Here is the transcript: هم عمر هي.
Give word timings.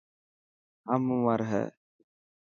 هم 0.89 1.03
عمر 1.13 1.39
هي. 1.49 1.65